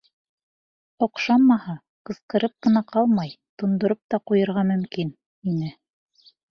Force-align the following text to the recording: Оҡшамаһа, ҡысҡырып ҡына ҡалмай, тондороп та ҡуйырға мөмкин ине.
Оҡшамаһа, 1.07 1.75
ҡысҡырып 2.11 2.55
ҡына 2.67 2.85
ҡалмай, 2.95 3.37
тондороп 3.63 4.03
та 4.15 4.25
ҡуйырға 4.31 4.69
мөмкин 4.75 5.19
ине. 5.55 5.75